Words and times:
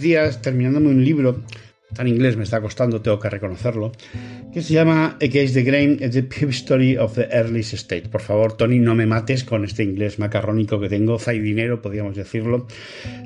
Días 0.00 0.42
terminándome 0.42 0.88
un 0.88 1.02
libro, 1.02 1.42
en 1.98 2.08
inglés, 2.08 2.36
me 2.36 2.44
está 2.44 2.60
costando, 2.60 3.00
tengo 3.00 3.18
que 3.18 3.30
reconocerlo, 3.30 3.92
que 4.52 4.60
se 4.60 4.74
llama 4.74 5.16
Against 5.22 5.54
the 5.54 5.62
Grain, 5.62 5.96
The 5.96 6.28
History 6.46 6.98
of 6.98 7.14
the 7.14 7.28
Earliest 7.30 7.72
State. 7.72 8.10
Por 8.10 8.20
favor, 8.20 8.54
Tony, 8.54 8.78
no 8.78 8.94
me 8.94 9.06
mates 9.06 9.44
con 9.44 9.64
este 9.64 9.82
inglés 9.82 10.18
macarrónico 10.18 10.78
que 10.78 10.90
tengo, 10.90 11.18
dinero 11.18 11.80
podríamos 11.80 12.16
decirlo, 12.16 12.66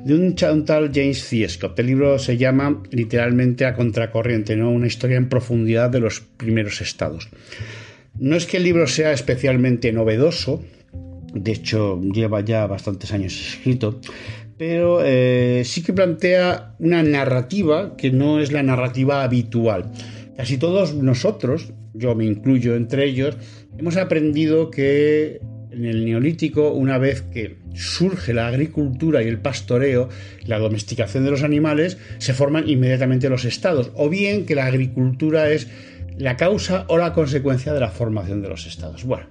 de 0.05 0.15
un, 0.15 0.35
tal 0.35 0.91
James 0.93 1.21
C. 1.21 1.47
Scott. 1.49 1.77
El 1.79 1.87
libro 1.87 2.17
se 2.17 2.37
llama 2.37 2.81
literalmente 2.91 3.65
a 3.65 3.73
contracorriente, 3.73 4.55
¿no? 4.55 4.71
Una 4.71 4.87
historia 4.87 5.17
en 5.17 5.27
profundidad 5.27 5.89
de 5.89 5.99
los 5.99 6.21
primeros 6.21 6.79
estados. 6.79 7.27
No 8.17 8.37
es 8.37 8.45
que 8.45 8.57
el 8.57 8.63
libro 8.63 8.87
sea 8.87 9.11
especialmente 9.11 9.91
novedoso, 9.91 10.63
de 11.33 11.51
hecho 11.51 12.01
lleva 12.01 12.41
ya 12.41 12.65
bastantes 12.67 13.11
años 13.11 13.33
escrito, 13.33 13.99
pero 14.59 14.99
eh, 15.05 15.63
sí 15.63 15.81
que 15.81 15.93
plantea 15.93 16.75
una 16.79 17.01
narrativa 17.01 17.95
que 17.95 18.11
no 18.11 18.41
es 18.41 18.51
la 18.51 18.61
narrativa 18.61 19.23
habitual. 19.23 19.89
Casi 20.35 20.57
todos 20.57 20.93
nosotros, 20.93 21.71
yo 21.93 22.13
me 22.13 22.25
incluyo 22.25 22.75
entre 22.75 23.05
ellos, 23.05 23.37
hemos 23.77 23.95
aprendido 23.95 24.69
que 24.69 25.39
en 25.71 25.85
el 25.85 26.03
neolítico, 26.03 26.73
una 26.73 26.97
vez 26.97 27.21
que 27.21 27.59
surge 27.73 28.33
la 28.33 28.47
agricultura 28.47 29.23
y 29.23 29.29
el 29.29 29.39
pastoreo, 29.39 30.09
la 30.45 30.59
domesticación 30.59 31.23
de 31.23 31.31
los 31.31 31.43
animales, 31.43 31.97
se 32.17 32.33
forman 32.33 32.67
inmediatamente 32.67 33.29
los 33.29 33.45
estados, 33.45 33.91
o 33.95 34.09
bien 34.09 34.45
que 34.45 34.55
la 34.55 34.65
agricultura 34.65 35.49
es 35.51 35.69
la 36.17 36.35
causa 36.35 36.83
o 36.89 36.97
la 36.97 37.13
consecuencia 37.13 37.71
de 37.71 37.79
la 37.79 37.91
formación 37.91 38.41
de 38.41 38.49
los 38.49 38.67
estados. 38.67 39.05
Bueno, 39.05 39.27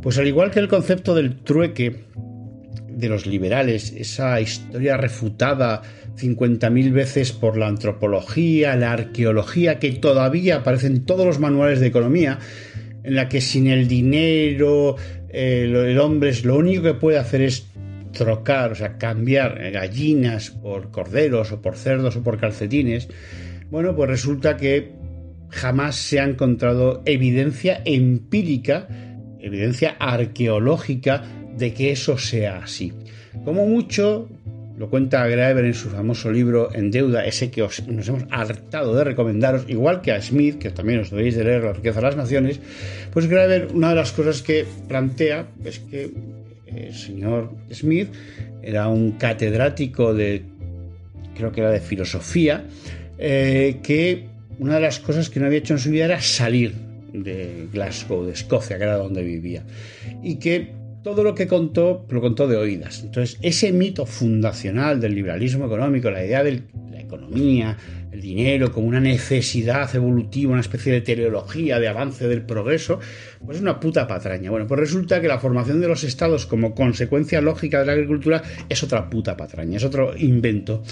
pues 0.00 0.16
al 0.16 0.26
igual 0.26 0.50
que 0.50 0.60
el 0.60 0.68
concepto 0.68 1.14
del 1.14 1.36
trueque 1.36 2.06
de 2.96 3.08
los 3.08 3.26
liberales, 3.26 3.92
esa 3.96 4.40
historia 4.40 4.96
refutada 4.96 5.82
50.000 6.16 6.92
veces 6.92 7.32
por 7.32 7.56
la 7.56 7.68
antropología, 7.68 8.76
la 8.76 8.92
arqueología, 8.92 9.78
que 9.78 9.92
todavía 9.92 10.56
aparece 10.56 10.86
en 10.86 11.04
todos 11.04 11.26
los 11.26 11.38
manuales 11.38 11.80
de 11.80 11.88
economía, 11.88 12.38
en 13.02 13.14
la 13.14 13.28
que 13.28 13.40
sin 13.40 13.66
el 13.66 13.88
dinero 13.88 14.96
eh, 15.28 15.64
el 15.64 15.98
hombre 15.98 16.30
es 16.30 16.44
lo 16.44 16.56
único 16.56 16.82
que 16.82 16.94
puede 16.94 17.18
hacer 17.18 17.42
es 17.42 17.66
trocar, 18.12 18.72
o 18.72 18.74
sea, 18.74 18.96
cambiar 18.96 19.70
gallinas 19.72 20.50
por 20.50 20.90
corderos 20.90 21.52
o 21.52 21.60
por 21.60 21.76
cerdos 21.76 22.16
o 22.16 22.22
por 22.22 22.38
calcetines, 22.38 23.08
bueno, 23.70 23.96
pues 23.96 24.08
resulta 24.08 24.56
que 24.56 24.92
jamás 25.50 25.96
se 25.96 26.20
ha 26.20 26.24
encontrado 26.24 27.02
evidencia 27.06 27.82
empírica, 27.84 28.88
evidencia 29.40 29.96
arqueológica 29.98 31.24
de 31.56 31.72
que 31.72 31.92
eso 31.92 32.18
sea 32.18 32.58
así. 32.58 32.92
Como 33.44 33.66
mucho, 33.66 34.28
lo 34.76 34.90
cuenta 34.90 35.26
Graeber 35.26 35.64
en 35.64 35.74
su 35.74 35.88
famoso 35.88 36.32
libro 36.32 36.74
En 36.74 36.90
deuda, 36.90 37.24
ese 37.24 37.50
que 37.50 37.62
nos 37.62 38.08
hemos 38.08 38.24
hartado 38.30 38.94
de 38.94 39.04
recomendaros, 39.04 39.64
igual 39.68 40.00
que 40.02 40.12
a 40.12 40.20
Smith, 40.20 40.58
que 40.58 40.70
también 40.70 41.00
os 41.00 41.10
debéis 41.10 41.36
de 41.36 41.44
leer 41.44 41.62
La 41.62 41.72
riqueza 41.72 42.00
de 42.00 42.06
las 42.06 42.16
naciones, 42.16 42.60
pues 43.12 43.26
Graeber 43.26 43.68
una 43.72 43.90
de 43.90 43.94
las 43.94 44.12
cosas 44.12 44.42
que 44.42 44.64
plantea 44.88 45.46
es 45.64 45.78
que 45.78 46.10
el 46.66 46.94
señor 46.94 47.52
Smith 47.72 48.08
era 48.62 48.88
un 48.88 49.12
catedrático 49.12 50.14
de, 50.14 50.42
creo 51.36 51.52
que 51.52 51.60
era 51.60 51.70
de 51.70 51.80
filosofía, 51.80 52.64
eh, 53.18 53.78
que 53.82 54.26
una 54.58 54.76
de 54.76 54.80
las 54.80 54.98
cosas 54.98 55.30
que 55.30 55.38
no 55.38 55.46
había 55.46 55.58
hecho 55.58 55.74
en 55.74 55.78
su 55.78 55.90
vida 55.90 56.06
era 56.06 56.20
salir 56.20 56.74
de 57.12 57.68
Glasgow, 57.72 58.24
de 58.24 58.32
Escocia, 58.32 58.76
que 58.76 58.84
era 58.84 58.96
donde 58.96 59.22
vivía, 59.22 59.62
y 60.22 60.36
que 60.36 60.72
todo 61.04 61.22
lo 61.22 61.34
que 61.34 61.46
contó 61.46 62.06
lo 62.08 62.20
contó 62.20 62.48
de 62.48 62.56
oídas. 62.56 63.02
Entonces, 63.04 63.38
ese 63.42 63.72
mito 63.72 64.06
fundacional 64.06 65.00
del 65.00 65.14
liberalismo 65.14 65.66
económico, 65.66 66.10
la 66.10 66.24
idea 66.24 66.42
de 66.42 66.52
la 66.52 66.60
economía, 67.04 67.76
el 68.12 68.20
dinero 68.20 68.72
como 68.72 68.86
una 68.86 69.00
necesidad 69.00 69.94
evolutiva, 69.94 70.52
una 70.52 70.60
especie 70.60 70.92
de 70.92 71.00
teleología, 71.00 71.80
de 71.80 71.88
avance 71.88 72.28
del 72.28 72.42
progreso, 72.42 73.00
pues 73.44 73.56
es 73.56 73.62
una 73.62 73.80
puta 73.80 74.06
patraña. 74.06 74.50
Bueno, 74.50 74.66
pues 74.66 74.80
resulta 74.80 75.20
que 75.20 75.28
la 75.28 75.38
formación 75.38 75.80
de 75.80 75.88
los 75.88 76.04
estados 76.04 76.46
como 76.46 76.74
consecuencia 76.74 77.40
lógica 77.40 77.80
de 77.80 77.86
la 77.86 77.92
agricultura 77.92 78.42
es 78.68 78.82
otra 78.82 79.08
puta 79.10 79.36
patraña, 79.36 79.76
es 79.76 79.84
otro 79.84 80.16
invento. 80.16 80.82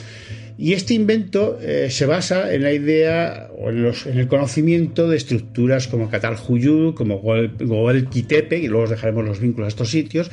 Y 0.58 0.74
este 0.74 0.94
invento 0.94 1.58
eh, 1.60 1.88
se 1.90 2.06
basa 2.06 2.54
en 2.54 2.62
la 2.62 2.72
idea 2.72 3.48
o 3.58 3.70
en, 3.70 3.92
el 4.18 4.28
conocimiento 4.28 5.08
de 5.08 5.16
estructuras 5.16 5.88
como 5.88 6.10
Catal-Huyú, 6.10 6.94
como 6.94 7.20
Goel-Kitepe, 7.20 8.58
y 8.58 8.68
luego 8.68 8.84
os 8.84 8.90
dejaremos 8.90 9.24
los 9.24 9.40
vínculos 9.40 9.66
a 9.66 9.68
estos 9.68 9.90
sitios, 9.90 10.30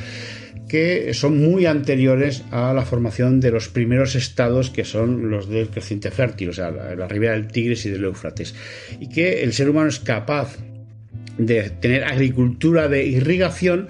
que 0.67 1.13
son 1.13 1.39
muy 1.39 1.65
anteriores 1.65 2.43
a 2.51 2.73
la 2.73 2.85
formación 2.85 3.39
de 3.39 3.51
los 3.51 3.69
primeros 3.69 4.15
estados 4.15 4.69
que 4.69 4.83
son 4.83 5.29
los 5.29 5.49
del 5.49 5.69
creciente 5.69 6.11
fértil, 6.11 6.49
o 6.49 6.53
sea, 6.53 6.71
la, 6.71 6.95
la 6.95 7.07
ribera 7.07 7.33
del 7.33 7.47
Tigris 7.47 7.85
y 7.85 7.89
del 7.89 8.05
Éufrates, 8.05 8.55
y 8.99 9.09
que 9.09 9.43
el 9.43 9.53
ser 9.53 9.69
humano 9.69 9.89
es 9.89 9.99
capaz 9.99 10.57
de 11.37 11.69
tener 11.69 12.03
agricultura 12.03 12.87
de 12.87 13.05
irrigación 13.05 13.87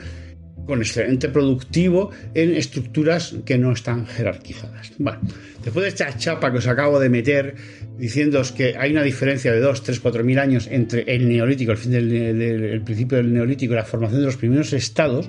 con 0.69 0.81
excelente 0.81 1.29
productivo 1.29 2.11
en 2.35 2.53
estructuras 2.53 3.35
que 3.43 3.57
no 3.57 3.71
están 3.71 4.05
jerarquizadas. 4.05 4.91
Bueno, 4.99 5.19
después 5.63 5.83
de 5.83 5.89
esta 5.89 6.15
chapa 6.15 6.51
que 6.51 6.59
os 6.59 6.67
acabo 6.67 6.99
de 6.99 7.09
meter 7.09 7.55
diciéndoos 7.97 8.51
que 8.51 8.77
hay 8.77 8.91
una 8.91 9.01
diferencia 9.01 9.51
de 9.51 9.61
2, 9.61 9.81
3, 9.81 9.99
4 9.99 10.23
mil 10.23 10.37
años 10.37 10.67
entre 10.69 11.01
el 11.11 11.27
neolítico, 11.27 11.71
el 11.71 11.77
fin 11.79 11.91
del 11.91 12.81
principio 12.85 13.17
del 13.17 13.33
neolítico 13.33 13.73
y 13.73 13.77
la 13.77 13.83
formación 13.83 14.19
de 14.19 14.27
los 14.27 14.37
primeros 14.37 14.71
estados, 14.73 15.27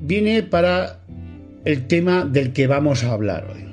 viene 0.00 0.42
para 0.42 1.00
el 1.64 1.86
tema 1.86 2.24
del 2.24 2.52
que 2.52 2.66
vamos 2.66 3.04
a 3.04 3.12
hablar 3.12 3.46
hoy. 3.52 3.66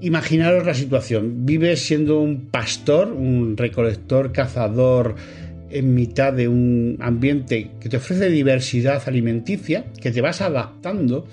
Imaginaros 0.00 0.66
la 0.66 0.74
situación. 0.74 1.46
Vives 1.46 1.86
siendo 1.86 2.20
un 2.20 2.46
pastor, 2.50 3.08
un 3.12 3.56
recolector, 3.56 4.32
cazador, 4.32 5.14
en 5.70 5.94
mitad 5.94 6.32
de 6.32 6.46
un 6.46 6.98
ambiente 7.00 7.70
que 7.80 7.88
te 7.88 7.96
ofrece 7.96 8.28
diversidad 8.28 9.02
alimenticia, 9.06 9.86
que 10.00 10.12
te 10.12 10.20
vas 10.20 10.40
adaptando 10.40 11.26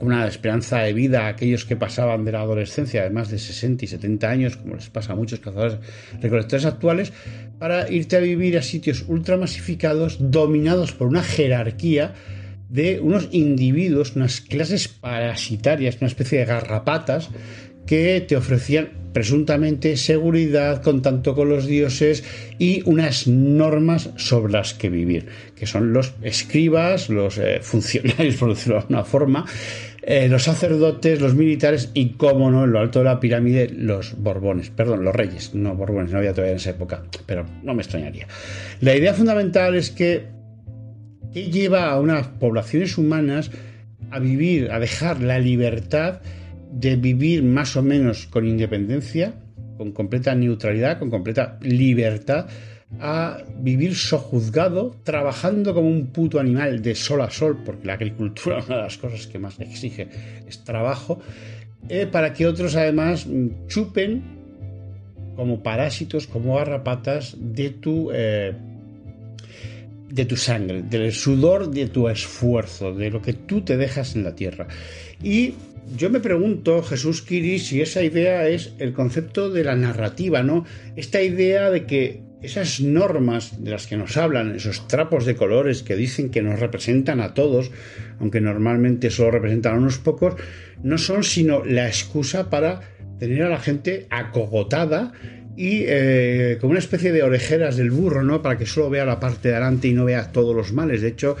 una 0.00 0.26
esperanza 0.26 0.78
de 0.78 0.92
vida 0.92 1.26
a 1.26 1.28
aquellos 1.28 1.66
que 1.66 1.76
pasaban 1.76 2.24
de 2.24 2.32
la 2.32 2.40
adolescencia 2.40 3.02
de 3.02 3.10
más 3.10 3.30
de 3.30 3.38
60 3.38 3.84
y 3.84 3.88
70 3.88 4.30
años, 4.30 4.56
como 4.56 4.74
les 4.74 4.88
pasa 4.88 5.12
a 5.12 5.16
muchos 5.16 5.40
cazadores 5.40 5.78
recolectores 6.20 6.64
actuales, 6.64 7.12
para 7.58 7.90
irte 7.90 8.16
a 8.16 8.20
vivir 8.20 8.56
a 8.56 8.62
sitios 8.62 9.04
ultramasificados 9.06 10.16
dominados 10.30 10.92
por 10.92 11.06
una 11.06 11.22
jerarquía 11.22 12.14
de 12.70 13.00
unos 13.00 13.28
individuos, 13.32 14.16
unas 14.16 14.40
clases 14.40 14.88
parasitarias, 14.88 15.98
una 16.00 16.08
especie 16.08 16.38
de 16.38 16.44
garrapatas 16.46 17.30
que 17.86 18.24
te 18.26 18.36
ofrecían 18.36 18.90
presuntamente 19.12 19.96
seguridad, 19.96 20.82
contacto 20.82 21.34
con 21.34 21.48
los 21.48 21.66
dioses 21.66 22.22
y 22.58 22.82
unas 22.84 23.26
normas 23.26 24.10
sobre 24.16 24.52
las 24.52 24.74
que 24.74 24.88
vivir, 24.88 25.26
que 25.56 25.66
son 25.66 25.92
los 25.92 26.14
escribas, 26.22 27.08
los 27.08 27.38
eh, 27.38 27.58
funcionarios, 27.60 28.36
por 28.38 28.50
decirlo 28.50 28.76
de 28.76 28.80
alguna 28.82 29.04
forma, 29.04 29.44
eh, 30.02 30.28
los 30.28 30.44
sacerdotes, 30.44 31.20
los 31.20 31.34
militares 31.34 31.90
y, 31.92 32.10
como 32.10 32.50
no, 32.50 32.64
en 32.64 32.72
lo 32.72 32.78
alto 32.78 33.00
de 33.00 33.06
la 33.06 33.20
pirámide, 33.20 33.68
los 33.68 34.16
borbones, 34.16 34.70
perdón, 34.70 35.04
los 35.04 35.14
reyes, 35.14 35.54
no 35.54 35.74
borbones, 35.74 36.12
no 36.12 36.18
había 36.18 36.32
todavía 36.32 36.52
en 36.52 36.58
esa 36.58 36.70
época, 36.70 37.02
pero 37.26 37.44
no 37.62 37.74
me 37.74 37.82
extrañaría. 37.82 38.26
La 38.80 38.94
idea 38.94 39.12
fundamental 39.12 39.74
es 39.74 39.90
que, 39.90 40.39
¿qué 41.32 41.50
lleva 41.50 41.90
a 41.90 42.00
unas 42.00 42.26
poblaciones 42.26 42.98
humanas 42.98 43.50
a 44.10 44.18
vivir, 44.18 44.70
a 44.70 44.78
dejar 44.80 45.20
la 45.22 45.38
libertad 45.38 46.20
de 46.72 46.96
vivir 46.96 47.42
más 47.42 47.76
o 47.76 47.82
menos 47.82 48.26
con 48.26 48.46
independencia, 48.46 49.34
con 49.76 49.92
completa 49.92 50.34
neutralidad, 50.34 50.98
con 50.98 51.10
completa 51.10 51.58
libertad, 51.62 52.46
a 52.98 53.38
vivir 53.58 53.94
sojuzgado, 53.94 54.96
trabajando 55.04 55.74
como 55.74 55.88
un 55.88 56.08
puto 56.08 56.40
animal 56.40 56.82
de 56.82 56.94
sol 56.94 57.20
a 57.20 57.30
sol, 57.30 57.62
porque 57.64 57.86
la 57.86 57.94
agricultura, 57.94 58.62
una 58.66 58.76
de 58.76 58.82
las 58.82 58.98
cosas 58.98 59.26
que 59.26 59.38
más 59.38 59.58
exige 59.60 60.08
es 60.46 60.64
trabajo, 60.64 61.20
eh, 61.88 62.06
para 62.06 62.32
que 62.32 62.46
otros 62.46 62.76
además 62.76 63.26
chupen 63.68 64.40
como 65.36 65.62
parásitos, 65.62 66.26
como 66.26 66.56
garrapatas 66.56 67.36
de 67.38 67.70
tu, 67.70 68.10
eh, 68.12 68.54
de 70.10 70.24
tu 70.24 70.36
sangre, 70.36 70.82
del 70.82 71.12
sudor 71.12 71.70
de 71.70 71.86
tu 71.86 72.08
esfuerzo, 72.08 72.94
de 72.94 73.10
lo 73.10 73.22
que 73.22 73.32
tú 73.32 73.62
te 73.62 73.76
dejas 73.76 74.16
en 74.16 74.24
la 74.24 74.34
tierra. 74.34 74.66
Y 75.22 75.54
yo 75.96 76.10
me 76.10 76.20
pregunto, 76.20 76.82
Jesús 76.82 77.22
Kiri, 77.22 77.58
si 77.58 77.80
esa 77.80 78.02
idea 78.02 78.48
es 78.48 78.74
el 78.78 78.92
concepto 78.92 79.50
de 79.50 79.64
la 79.64 79.76
narrativa, 79.76 80.42
¿no? 80.42 80.64
Esta 80.96 81.22
idea 81.22 81.70
de 81.70 81.86
que 81.86 82.22
esas 82.42 82.80
normas 82.80 83.62
de 83.62 83.70
las 83.70 83.86
que 83.86 83.96
nos 83.96 84.16
hablan, 84.16 84.54
esos 84.54 84.88
trapos 84.88 85.26
de 85.26 85.36
colores 85.36 85.82
que 85.82 85.96
dicen 85.96 86.30
que 86.30 86.42
nos 86.42 86.58
representan 86.58 87.20
a 87.20 87.34
todos, 87.34 87.70
aunque 88.18 88.40
normalmente 88.40 89.10
solo 89.10 89.32
representan 89.32 89.74
a 89.74 89.78
unos 89.78 89.98
pocos, 89.98 90.34
no 90.82 90.96
son 90.96 91.22
sino 91.22 91.64
la 91.64 91.86
excusa 91.86 92.48
para 92.48 92.80
tener 93.18 93.42
a 93.42 93.50
la 93.50 93.60
gente 93.60 94.06
acogotada 94.10 95.12
y 95.56 95.84
eh, 95.86 96.58
como 96.60 96.70
una 96.70 96.78
especie 96.78 97.12
de 97.12 97.22
orejeras 97.22 97.76
del 97.76 97.90
burro, 97.90 98.22
¿no? 98.22 98.42
Para 98.42 98.58
que 98.58 98.66
solo 98.66 98.90
vea 98.90 99.04
la 99.04 99.20
parte 99.20 99.48
de 99.48 99.54
adelante 99.54 99.88
y 99.88 99.92
no 99.92 100.04
vea 100.04 100.32
todos 100.32 100.54
los 100.54 100.72
males. 100.72 101.02
De 101.02 101.08
hecho, 101.08 101.36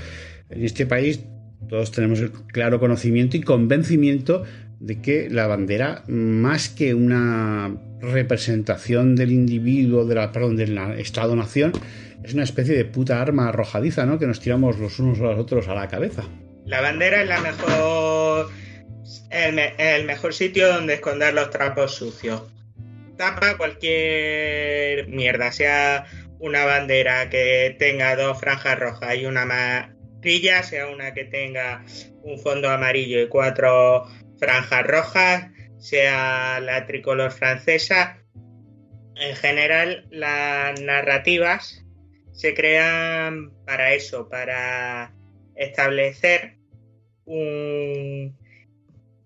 en 0.50 0.64
este 0.64 0.86
país 0.86 1.20
todos 1.68 1.92
tenemos 1.92 2.20
el 2.20 2.32
claro 2.32 2.80
conocimiento 2.80 3.36
y 3.36 3.42
convencimiento 3.42 4.44
de 4.80 5.00
que 5.00 5.28
la 5.30 5.46
bandera, 5.46 6.04
más 6.08 6.68
que 6.68 6.94
una 6.94 7.76
representación 8.00 9.14
del 9.14 9.30
individuo, 9.30 10.04
de 10.06 10.14
la, 10.14 10.32
perdón, 10.32 10.56
del 10.56 10.76
Estado-nación, 10.98 11.72
es 12.24 12.34
una 12.34 12.44
especie 12.44 12.74
de 12.74 12.84
puta 12.84 13.20
arma 13.20 13.48
arrojadiza, 13.48 14.06
¿no? 14.06 14.18
Que 14.18 14.26
nos 14.26 14.40
tiramos 14.40 14.78
los 14.78 14.98
unos 14.98 15.20
a 15.20 15.24
los 15.24 15.38
otros 15.38 15.68
a 15.68 15.74
la 15.74 15.88
cabeza. 15.88 16.24
La 16.66 16.80
bandera 16.80 17.22
es 17.22 17.28
la 17.28 18.46
el 19.78 20.04
mejor 20.04 20.34
sitio 20.34 20.72
donde 20.72 20.94
esconder 20.94 21.34
los 21.34 21.50
trapos 21.50 21.94
sucios. 21.94 22.42
Tapa 23.20 23.58
cualquier 23.58 25.06
mierda, 25.08 25.52
sea 25.52 26.06
una 26.38 26.64
bandera 26.64 27.28
que 27.28 27.76
tenga 27.78 28.16
dos 28.16 28.40
franjas 28.40 28.78
rojas 28.78 29.14
y 29.14 29.26
una 29.26 29.42
amarilla, 29.42 30.62
sea 30.62 30.86
una 30.86 31.12
que 31.12 31.26
tenga 31.26 31.84
un 32.22 32.38
fondo 32.38 32.70
amarillo 32.70 33.20
y 33.20 33.28
cuatro 33.28 34.06
franjas 34.38 34.86
rojas, 34.86 35.50
sea 35.78 36.60
la 36.60 36.86
tricolor 36.86 37.30
francesa. 37.30 38.24
En 39.16 39.36
general, 39.36 40.06
las 40.10 40.80
narrativas 40.80 41.84
se 42.32 42.54
crean 42.54 43.52
para 43.66 43.92
eso, 43.92 44.30
para 44.30 45.14
establecer 45.56 46.56
un, 47.26 48.34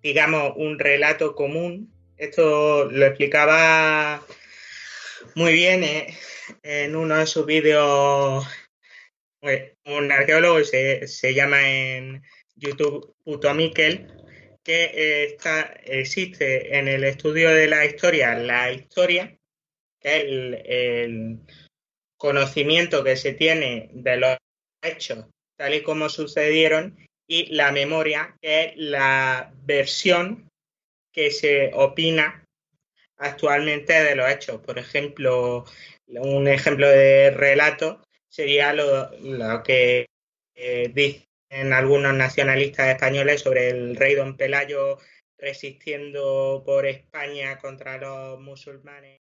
digamos, 0.02 0.54
un 0.56 0.80
relato 0.80 1.36
común. 1.36 1.93
Esto 2.24 2.90
lo 2.90 3.04
explicaba 3.04 4.26
muy 5.34 5.52
bien 5.52 5.84
eh, 5.84 6.16
en 6.62 6.96
uno 6.96 7.18
de 7.18 7.26
sus 7.26 7.44
vídeos 7.44 8.46
eh, 9.42 9.74
un 9.84 10.10
arqueólogo 10.10 10.64
se, 10.64 11.06
se 11.06 11.34
llama 11.34 11.68
en 11.68 12.22
YouTube 12.56 13.14
Puto 13.22 13.52
Miquel, 13.52 14.10
que 14.62 14.84
eh, 14.84 15.24
está, 15.24 15.74
existe 15.84 16.78
en 16.78 16.88
el 16.88 17.04
estudio 17.04 17.50
de 17.50 17.68
la 17.68 17.84
historia 17.84 18.34
la 18.38 18.72
historia, 18.72 19.38
que 20.00 20.16
es 20.16 20.24
el, 20.24 21.40
conocimiento 22.16 23.04
que 23.04 23.16
se 23.16 23.34
tiene 23.34 23.90
de 23.92 24.16
los 24.16 24.38
hechos 24.82 25.26
tal 25.58 25.74
y 25.74 25.82
como 25.82 26.08
sucedieron, 26.08 26.96
y 27.28 27.54
la 27.54 27.70
memoria, 27.70 28.34
que 28.40 28.64
es 28.64 28.72
la 28.76 29.52
versión 29.64 30.50
que 31.14 31.30
se 31.30 31.70
opina 31.72 32.44
actualmente 33.16 33.92
de 33.92 34.16
los 34.16 34.28
hechos. 34.30 34.60
Por 34.60 34.78
ejemplo, 34.78 35.64
un 36.08 36.48
ejemplo 36.48 36.88
de 36.88 37.30
relato 37.30 38.02
sería 38.28 38.72
lo, 38.74 39.62
que 39.62 40.06
eh, 40.54 40.90
dice 40.92 41.28
en 41.48 41.72
algunos 41.72 42.14
nacionalistas 42.14 42.88
españoles 42.88 43.42
sobre 43.42 43.68
el 43.68 43.96
rey 43.96 44.16
don 44.16 44.36
Pelayo 44.36 44.98
resistiendo 45.38 46.62
por 46.66 46.86
España 46.86 47.58
contra 47.58 47.96
los 47.98 48.40
musulmanes. 48.40 49.23